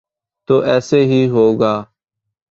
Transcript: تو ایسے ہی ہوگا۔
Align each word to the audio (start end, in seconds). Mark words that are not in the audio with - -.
تو 0.49 0.55
ایسے 0.61 0.99
ہی 1.05 1.21
ہوگا۔ 1.29 1.73